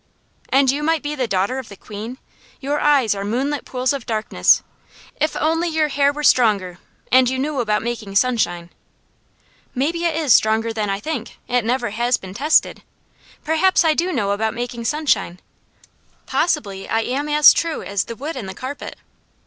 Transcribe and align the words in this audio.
"And 0.49 0.71
you 0.71 0.81
might 0.81 1.03
be 1.03 1.13
the 1.13 1.27
daughter 1.27 1.59
of 1.59 1.69
the 1.69 1.75
Queen? 1.77 2.17
Your 2.59 2.79
eyes 2.79 3.13
are 3.13 3.23
'moonlit 3.23 3.65
pools 3.65 3.93
of 3.93 4.07
darkness.' 4.07 4.63
If 5.17 5.35
only 5.35 5.69
your 5.69 5.89
hair 5.89 6.11
were 6.11 6.23
stronger, 6.23 6.79
and 7.11 7.29
you 7.29 7.37
knew 7.37 7.59
about 7.59 7.83
making 7.83 8.15
sunshine!" 8.15 8.71
"Maybe 9.75 10.05
it 10.05 10.15
is 10.15 10.33
stronger 10.33 10.73
than 10.73 10.89
I 10.89 10.99
think. 10.99 11.37
It 11.47 11.63
never 11.63 11.91
has 11.91 12.17
been 12.17 12.33
tested. 12.33 12.81
Perhaps 13.43 13.85
I 13.85 13.93
do 13.93 14.11
know 14.11 14.31
about 14.31 14.55
making 14.55 14.85
sunshine. 14.85 15.39
Possibly 16.25 16.89
I 16.89 17.01
am 17.01 17.29
as 17.29 17.53
true 17.53 17.83
as 17.83 18.05
the 18.05 18.15
wood 18.15 18.35
and 18.35 18.49
the 18.49 18.55
carpet." 18.55 18.95